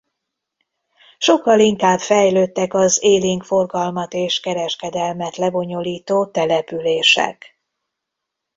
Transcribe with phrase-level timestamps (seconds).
[1.17, 7.59] Sokkal inkább fejlődtek az élénk forgalmat és kereskedelmet lebonyolító települések.